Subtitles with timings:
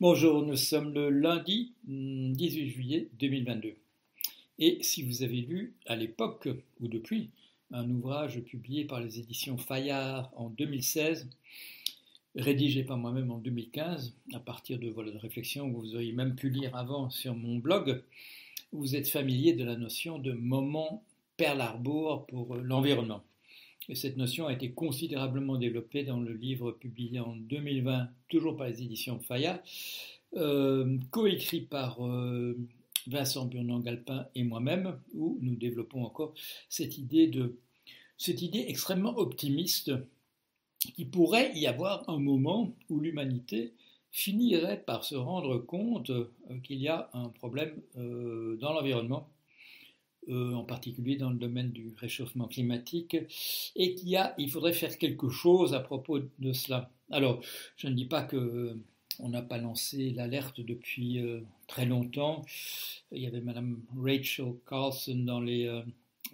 [0.00, 3.74] Bonjour, nous sommes le lundi 18 hmm, juillet 2022.
[4.58, 6.48] Et si vous avez lu à l'époque
[6.80, 7.28] ou depuis
[7.70, 11.28] un ouvrage publié par les éditions Fayard en 2016,
[12.34, 16.34] rédigé par moi-même en 2015, à partir de voilà, de réflexions que vous auriez même
[16.34, 18.02] pu lire avant sur mon blog,
[18.72, 21.04] vous êtes familier de la notion de moment
[21.36, 23.22] Perle Arbour pour l'environnement.
[23.88, 28.68] Et cette notion a été considérablement développée dans le livre publié en 2020, toujours par
[28.68, 29.58] les éditions Fayard,
[30.36, 32.56] euh, coécrit par euh,
[33.06, 36.34] Vincent Burnand-Galpin et moi-même, où nous développons encore
[36.68, 37.56] cette idée, de,
[38.16, 39.92] cette idée extrêmement optimiste
[40.78, 43.72] qu'il pourrait y avoir un moment où l'humanité
[44.12, 46.30] finirait par se rendre compte euh,
[46.62, 49.28] qu'il y a un problème dans l'environnement
[50.28, 53.16] euh, en particulier dans le domaine du réchauffement climatique,
[53.74, 56.90] et qu'il il faudrait faire quelque chose à propos de cela.
[57.10, 57.40] Alors,
[57.76, 58.74] je ne dis pas que euh,
[59.18, 62.44] on n'a pas lancé l'alerte depuis euh, très longtemps.
[63.12, 65.66] Il y avait Madame Rachel Carlson dans les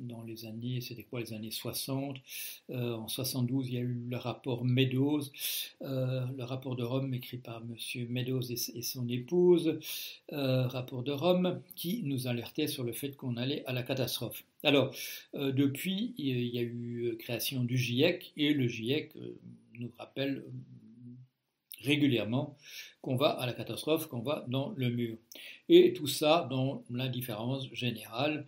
[0.01, 2.17] dans les années, c'était quoi les années 60
[2.71, 5.23] euh, En 72, il y a eu le rapport Meadows,
[5.83, 8.07] euh, le rapport de Rome écrit par M.
[8.09, 9.79] Meadows et, son épouse,
[10.33, 14.45] euh, rapport de Rome, qui nous alertait sur le fait qu'on allait à la catastrophe.
[14.63, 14.95] Alors,
[15.35, 19.13] depuis, il y a eu création du GIEC, et le GIEC
[19.79, 20.45] nous rappelle
[21.83, 22.57] régulièrement
[23.01, 25.17] qu'on va à la catastrophe, qu'on va dans le mur.
[25.69, 28.47] Et tout ça dans l'indifférence générale.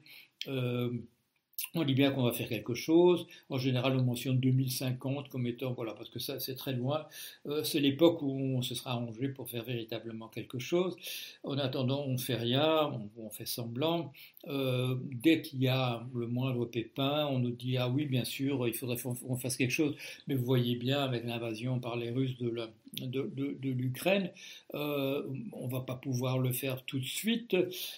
[1.75, 3.27] On dit bien qu'on va faire quelque chose.
[3.51, 7.07] En général, on mentionne 2050 comme étant, voilà, parce que ça, c'est très loin.
[7.47, 10.97] Euh, c'est l'époque où on se sera arrangé pour faire véritablement quelque chose.
[11.43, 14.13] En attendant, on fait rien, on, fait semblant.
[14.47, 18.67] Euh, dès qu'il y a le moindre pépin, on nous dit ah oui, bien sûr,
[18.69, 19.97] il faudrait qu'on fasse quelque chose.
[20.29, 22.71] Mais vous voyez bien, avec l'invasion par les Russes de la,
[23.07, 24.31] de, l'Ukraine,
[24.75, 27.57] euh, on ne va pas pouvoir le faire tout de suite,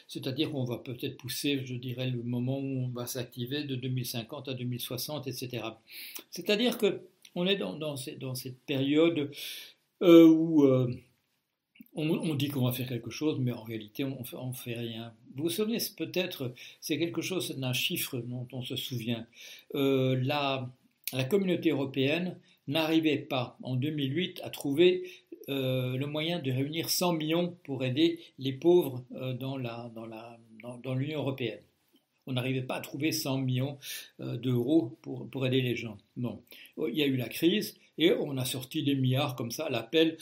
[0.09, 4.49] c'est-à-dire qu'on va peut-être pousser, je dirais, le moment où on va s'activer de 2050
[4.49, 5.65] à 2060, etc.
[6.31, 7.01] C'est-à-dire que
[7.35, 9.31] on est dans, cette période
[10.03, 10.93] euh, où euh,
[11.95, 15.15] on, dit qu'on va faire quelque chose, mais en réalité, on ne fait rien.
[15.37, 19.27] Vous vous souvenez peut-être, c'est quelque chose d'un chiffre dont on se souvient.
[19.75, 20.69] la
[21.29, 25.05] communauté européenne n'arrivait pas en 2008 à trouver
[25.49, 30.07] euh, le moyen de réunir 100 millions pour aider les pauvres euh, dans, la, dans,
[30.07, 30.39] la,
[30.83, 31.61] dans, l'Union européenne.
[32.27, 33.79] On n'arrivait pas à trouver 100 millions
[34.21, 35.99] euh, d'euros pour, pour aider les gens.
[36.17, 36.43] Non.
[36.77, 39.71] Il y a eu la crise et on a sorti des milliards comme ça à
[39.71, 40.17] l'appel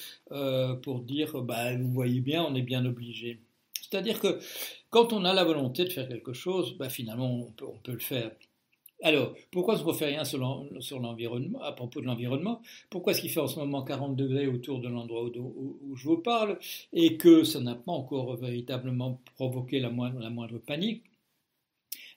[0.83, 3.41] pour dire bah, vous voyez bien, on est bien obligé.
[3.81, 4.39] C'est-à-dire que
[4.91, 7.93] quand on a la volonté de faire quelque chose, bah, finalement on peut, on peut
[7.93, 8.31] le faire.
[9.03, 10.39] Alors, pourquoi on ne fait rien sur
[11.01, 12.61] l'environnement, à propos de l'environnement?
[12.91, 16.19] Pourquoi est-ce qu'il fait en ce moment 40 degrés autour de l'endroit où, je vous
[16.19, 16.59] parle
[16.93, 21.05] et que ça n'a pas encore véritablement provoqué la moindre panique?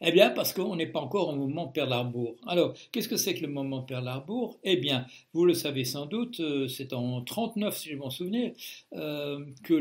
[0.03, 2.35] Eh bien, parce qu'on n'est pas encore au moment Pearl Harbor.
[2.47, 6.07] Alors, qu'est-ce que c'est que le moment Pearl Harbor Eh bien, vous le savez sans
[6.07, 8.51] doute, euh, c'est en 39, si je m'en souviens,
[8.93, 9.79] euh, que,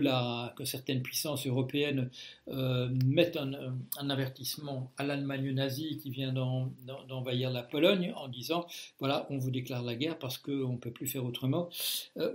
[0.65, 2.11] certaines puissances européennes
[2.49, 6.33] euh, mettent un, avertissement à l'Allemagne nazie qui vient
[7.09, 8.67] d'envahir la Pologne en disant,
[8.99, 11.71] voilà, on vous déclare la guerre parce qu'on ne peut plus faire autrement,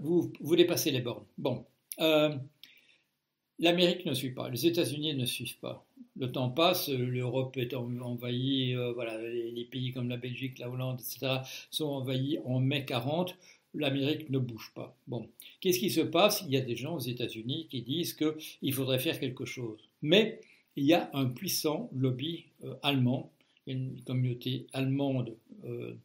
[0.02, 1.26] vous dépassez les bornes.
[1.38, 1.66] Bon.
[3.60, 5.86] L'Amérique ne suit pas, les États-Unis ne suivent pas
[6.18, 11.02] le temps passe, l'Europe est envahie, euh, voilà, les pays comme la Belgique, la Hollande,
[11.02, 11.40] etc.,
[11.70, 13.36] sont envahis en mai 40.
[13.74, 14.98] L'Amérique ne bouge pas.
[15.08, 15.28] Bon,
[15.60, 16.44] qu'est-ce qui se passe?
[16.48, 19.90] Il y a des gens aux États-Unis qui disent qu'il faudrait faire quelque chose.
[20.02, 20.40] Mais
[20.78, 23.32] il y a un puissant lobby euh, allemand,
[23.68, 25.96] une communauté allemande euh,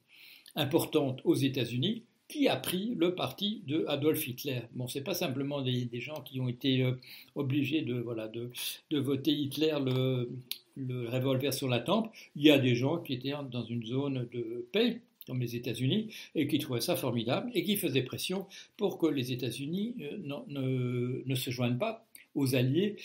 [0.57, 4.63] importante aux États-Unis qui a pris le parti de Adolf Hitler.
[4.75, 6.93] Bon, c'est pas simplement des, gens qui ont été euh,
[7.35, 8.51] obligés de, voilà, de,
[8.91, 10.31] de, voter Hitler le,
[10.77, 12.11] le revolver sur la tempe.
[12.37, 16.15] Il y a des gens qui étaient dans une zone de paix, comme les États-Unis,
[16.35, 21.23] et qui trouvaient ça formidable et qui faisaient pression pour que les États-Unis euh, ne,
[21.27, 22.97] ne, se joignent pas aux alliés.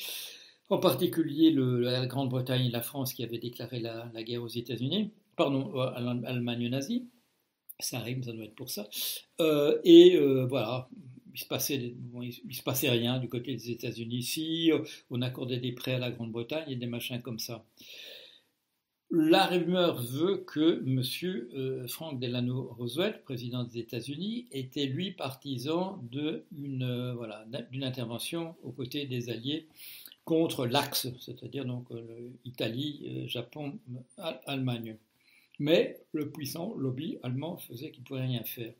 [0.69, 5.11] En particulier la Grande-Bretagne et la France qui avaient déclaré la, la guerre aux États-Unis,
[5.35, 7.05] pardon, à l'Allemagne nazie.
[7.79, 8.87] Ça rime, ça doit être pour ça.
[9.41, 10.87] Euh, et euh, voilà,
[11.33, 11.93] il se, passait,
[12.51, 14.23] se passait rien du côté des États-Unis.
[14.23, 14.79] Si euh,
[15.09, 17.65] on accordait des prêts à la Grande-Bretagne et des machins comme ça.
[19.11, 21.87] La rumeur veut que M.
[21.87, 29.67] Frank Delano Roosevelt, président des États-Unis, était lui partisan d'une intervention aux côtés des Alliés
[30.25, 31.87] contre l'Axe, c'est-à-dire donc
[32.45, 33.77] Italie, Japon,
[34.17, 34.97] Allemagne.
[35.59, 38.73] Mais le puissant lobby allemand faisait qu'il ne pouvait rien faire.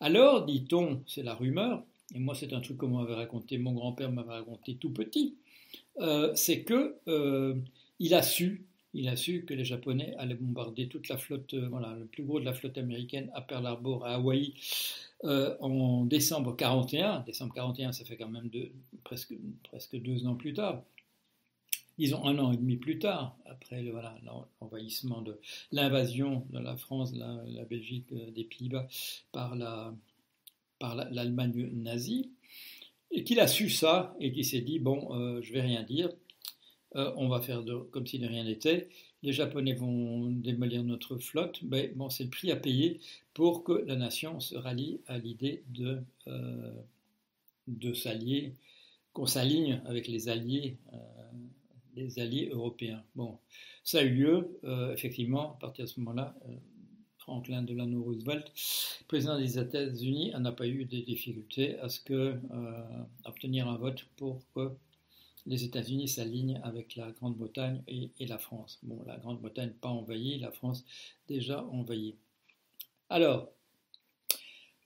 [0.00, 1.84] Alors, dit-on, c'est la rumeur,
[2.14, 5.36] et moi c'est un truc que m'avait raconté, mon grand-père m'avait raconté tout petit,
[6.34, 6.96] c'est que
[7.98, 11.94] il a su il a su que les Japonais allaient bombarder toute la flotte, voilà,
[11.94, 14.54] le plus gros de la flotte américaine à Pearl Harbor, à Hawaï,
[15.22, 17.20] en décembre 41.
[17.20, 18.50] Décembre 41, ça fait quand même
[19.04, 19.34] presque,
[19.64, 20.82] presque deux ans plus tard
[22.00, 25.38] disons un an et demi plus tard, après l'envahissement de
[25.70, 28.88] l'invasion de la France, la, la Belgique, euh, des Pays-Bas
[29.32, 29.94] par la
[30.78, 32.30] par l'Allemagne nazie,
[33.10, 36.08] et qu'il a su ça et qu'il s'est dit bon, euh, je vais rien dire,
[36.96, 38.88] euh, on va faire comme si de rien n'était.
[39.22, 42.98] Les Japonais vont démolir notre flotte, mais bon, c'est le prix à payer
[43.34, 46.02] pour que la nation se rallie à l'idée de
[47.66, 48.54] de s'allier,
[49.12, 50.78] qu'on s'aligne avec les alliés
[51.96, 53.02] les alliés européens.
[53.14, 53.38] Bon,
[53.84, 56.56] ça a eu lieu, euh, effectivement, à partir de ce moment-là, euh,
[57.18, 58.50] Franklin Delano Roosevelt,
[59.08, 62.14] président des États-Unis, n'a pas eu de difficultés à ce que
[62.52, 62.82] euh,
[63.24, 64.70] obtenir un vote pour que
[65.46, 68.78] les États-Unis s'alignent avec la Grande-Bretagne et, et, la France.
[68.82, 70.84] Bon, la Grande-Bretagne pas envahie, la France
[71.28, 72.14] déjà envahie.
[73.08, 73.50] Alors,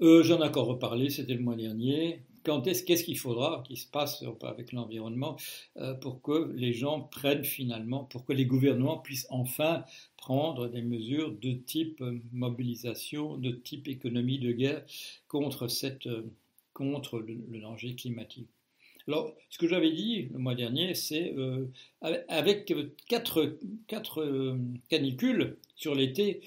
[0.00, 4.72] j'en ai encore reparlé, c'était le mois dernier qu'est-ce qu'il faudra qu'il se passe avec
[4.72, 5.36] l'environnement
[5.76, 9.84] euh, pour que les gens prennent finalement, pour que les gouvernements puissent enfin
[10.16, 12.02] prendre des mesures de type
[12.32, 14.84] mobilisation, de type économie de guerre
[15.28, 16.08] contre, cette,
[16.72, 18.48] contre le, danger climatique.
[19.06, 21.66] Alors, ce que j'avais dit le mois dernier, c'est euh,
[22.00, 22.72] avec
[23.06, 23.54] quatre,
[24.20, 24.58] euh,
[24.88, 26.40] canicules sur l'été,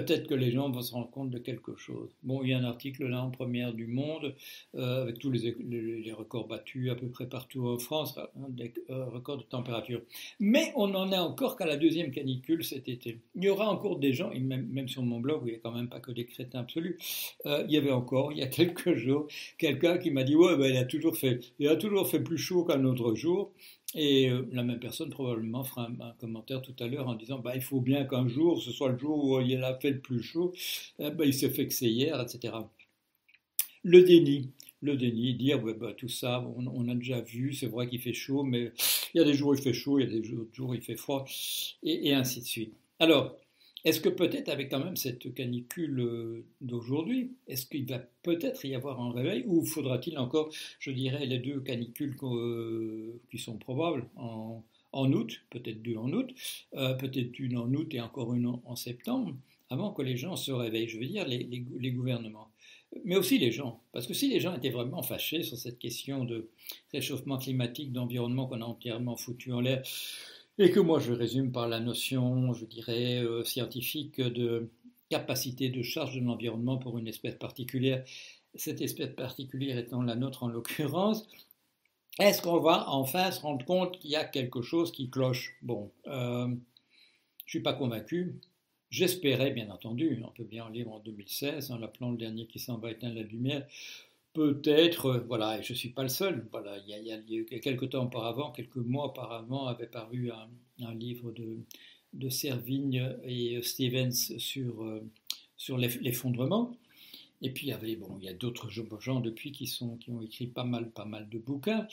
[0.00, 2.10] peut-être que les gens vont se rendre compte de quelque chose.
[2.22, 4.34] Bon, il y a un article là en première du Monde,
[4.74, 9.04] euh, avec tous les, records battus à peu près partout en France, hein, des euh,
[9.06, 10.00] records de température.
[10.40, 13.18] Mais on n'en est encore qu'à la deuxième canicule cet été.
[13.34, 15.72] Il y aura encore des gens, même sur mon blog, où il n'y a quand
[15.72, 16.98] même pas que des crétins absolus,
[17.46, 19.26] euh, il y avait encore, il y a quelques jours,
[19.58, 22.38] quelqu'un qui m'a dit, ouais, ben, il, a toujours fait, il a toujours fait plus
[22.38, 23.52] chaud qu'un autre jour.
[23.94, 27.54] Et euh, la même personne probablement fera un, commentaire tout à l'heure en disant bah,
[27.54, 30.22] il faut bien qu'un jour, ce soit le jour où il a fait le plus
[30.22, 30.52] chaud,
[30.98, 32.54] eh ben, il s'est fait que c'est hier, etc.
[33.84, 34.50] Le déni,
[34.80, 38.44] le déni, dire bah, tout ça, on, a déjà vu, c'est vrai qu'il fait chaud,
[38.44, 38.72] mais
[39.14, 40.74] il y a des jours où il fait chaud, il y a des jours, où
[40.74, 41.26] il fait froid,
[41.82, 42.74] et, et ainsi de suite.
[42.98, 43.36] Alors,
[43.84, 48.74] est-ce que peut-être avec quand même cette canicule euh, d'aujourd'hui, est-ce qu'il va peut-être y
[48.74, 54.06] avoir un réveil ou faudra-t-il encore, je dirais, les deux canicules euh, qui sont probables
[54.16, 54.62] en,
[55.12, 56.30] août, peut-être deux en août,
[56.74, 59.34] euh, peut-être une en août et encore une en, septembre,
[59.68, 62.48] avant que les gens se réveillent, je veux dire les, les, gouvernements?
[63.04, 63.80] Mais aussi les gens.
[63.92, 66.50] Parce que si les gens étaient vraiment fâchés sur cette question de
[66.92, 69.82] réchauffement climatique, d'environnement qu'on a entièrement foutu en l'air,
[70.58, 74.70] et que moi je résume par la notion, je dirais, euh, scientifique de
[75.10, 78.04] capacité de charge de l'environnement pour une espèce particulière,
[78.54, 81.28] cette espèce particulière étant la nôtre en l'occurrence,
[82.18, 85.56] est-ce qu'on va enfin se rendre compte qu'il y a quelque chose qui cloche?
[85.62, 86.58] Bon, euh, je ne
[87.46, 88.38] suis pas convaincu.
[88.90, 92.58] J'espérais, bien entendu, on peut bien en lire en 2016, en l'appelant le dernier qui
[92.58, 93.66] s'en va éteindre la lumière,
[94.32, 96.46] Peut-être, euh, voilà, et je ne suis pas le seul.
[96.50, 101.32] Voilà, il y, a, il, quelques temps auparavant, quelques mois auparavant, avait paru un, livre
[101.32, 105.00] de, Servigne et Stevens sur, euh,
[105.56, 106.76] sur l'effondrement.
[107.42, 110.22] Et puis il y bon, il y a d'autres gens depuis qui, sont, qui ont
[110.22, 111.86] écrit pas mal, pas mal de bouquins.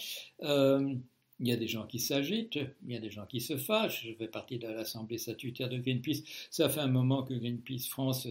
[0.43, 0.93] Euh,
[1.39, 4.05] il y a des gens qui s'agitent, il y a des gens qui se fâchent.
[4.05, 6.23] Je fais partie de l'Assemblée statutaire de Greenpeace.
[6.49, 8.27] Ça fait un moment que Greenpeace France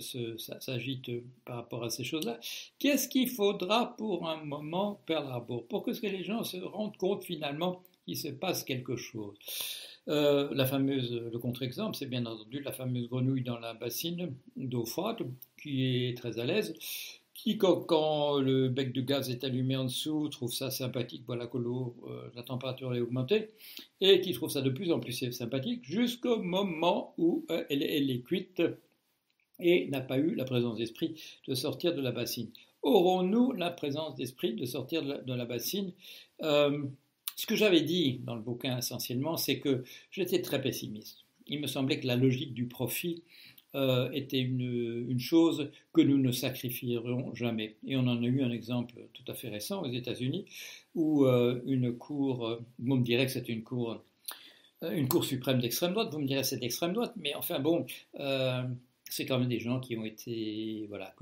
[0.60, 1.10] s'agite
[1.44, 2.38] par rapport à ces choses-là.
[2.78, 7.24] Qu'est-ce qu'il faudra pour un moment la bourre Pour que les gens se rendent compte
[7.24, 9.36] finalement qu'il se passe quelque chose.
[10.08, 14.86] Euh, la fameuse, le contre-exemple, c'est bien entendu la fameuse grenouille dans la bassine d'eau
[14.86, 15.18] froide,
[15.62, 16.74] qui est très à l'aise
[17.38, 21.56] qui, quand, le bec de gaz est allumé en dessous, trouve ça sympathique, voilà que
[21.56, 23.50] euh, la température est augmentée,
[24.00, 28.22] et qui trouve ça de plus en plus sympathique jusqu'au moment où euh, elle, est
[28.22, 28.60] cuite
[29.60, 31.14] et n'a pas eu la présence d'esprit
[31.46, 32.50] de sortir de la bassine.
[32.82, 35.92] Aurons-nous la présence d'esprit de sortir de la, bassine?
[36.42, 36.86] Euh,
[37.36, 41.18] Ce que j'avais dit dans le bouquin essentiellement, c'est que j'étais très pessimiste.
[41.46, 43.22] Il me semblait que la logique du profit
[43.74, 47.76] euh, était une, chose que nous ne sacrifierons jamais.
[47.86, 50.46] Et on en a eu un exemple tout à fait récent aux États-Unis,
[50.94, 54.02] où euh, une cour, vous me direz que c'est une cour,
[54.82, 57.84] euh, une cour suprême d'extrême droite, vous me direz c'est d'extrême droite, mais enfin bon,
[59.10, 61.14] c'est quand même des gens qui ont été, voilà,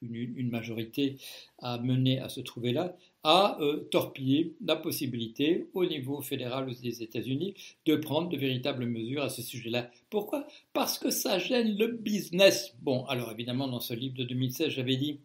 [0.00, 1.16] qu'une majorité
[1.58, 7.02] a mené à se trouver là, a euh, torpillé la possibilité au niveau fédéral des
[7.02, 7.54] États-Unis
[7.86, 9.90] de prendre de véritables mesures à ce sujet-là.
[10.10, 10.46] Pourquoi?
[10.72, 12.74] Parce que ça gêne le business.
[12.82, 15.20] Bon, alors évidemment, dans ce livre de 2016, j'avais dit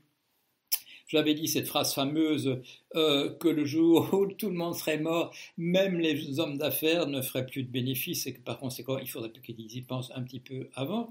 [1.08, 2.62] J'avais dit cette phrase fameuse
[2.96, 7.22] euh, que le jour où tout le monde serait mort, même les hommes d'affaires ne
[7.22, 10.40] feraient plus de bénéfices et que par conséquent, il faudrait qu'ils y pensent un petit
[10.40, 11.10] peu avant.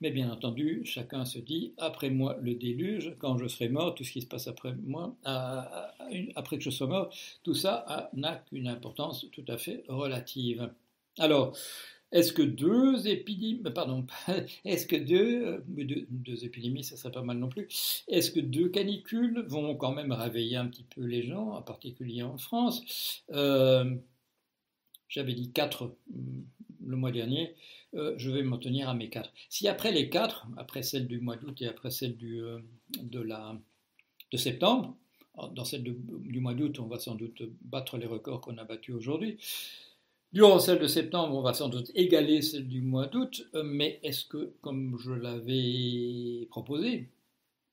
[0.00, 4.04] Mais bien entendu, chacun se dit, après moi le déluge, quand je serai mort, tout
[4.04, 8.68] ce qui se passe après moi, après que je sois mort, tout ça n'a qu'une
[8.68, 10.70] importance tout à fait relative.
[11.18, 11.56] Alors,
[12.12, 14.06] est-ce que deux épidémies, pardon,
[14.64, 17.68] est-ce que deux, deux, épidémies, ça serait pas mal non plus,
[18.08, 22.22] est-ce que deux canicules vont quand même réveiller un petit peu les gens, en particulier
[22.22, 23.22] en France?
[23.32, 23.96] Euh,
[25.08, 26.42] J'avais dit quatre mm,
[26.86, 27.54] le mois dernier,
[27.94, 29.32] euh, je vais m'en tenir à mes quatre.
[29.48, 32.58] Si après les quatre, après celle du mois d'août et après celle du, euh,
[33.02, 34.96] de, septembre,
[35.52, 38.94] dans celle du mois d'août, on va sans doute battre les records qu'on a battus
[38.94, 39.38] aujourd'hui.
[40.32, 44.00] Durant celle de septembre, on va sans doute égaler celle du mois d'août, euh, mais
[44.02, 47.08] est-ce que, comme je l'avais proposé,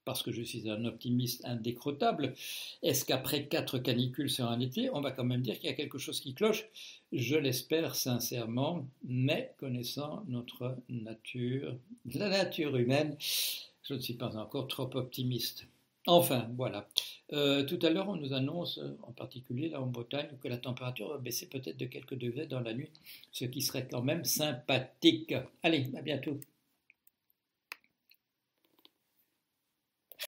[0.06, 2.34] parce que je suis un optimiste indécrottable,
[2.82, 5.76] est-ce qu'après quatre canicules sur un été, on va quand même dire qu'il y a
[5.76, 6.66] quelque chose qui cloche?
[7.12, 11.76] Je l'espère sincèrement, mais connaissant notre nature,
[12.14, 13.16] la nature humaine,
[13.84, 15.68] je ne suis pas encore trop optimiste.
[16.06, 16.88] Enfin, voilà.
[17.32, 21.10] Euh, tout à l'heure, on nous annonce, en particulier là en Bretagne, que la température
[21.10, 22.90] va baisser peut-être de quelques degrés dans la nuit,
[23.32, 25.34] ce qui serait quand même sympathique.
[25.62, 26.38] Allez, à bientôt.